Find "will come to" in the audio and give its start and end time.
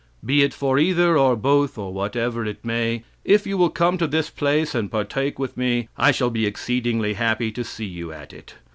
3.55-4.07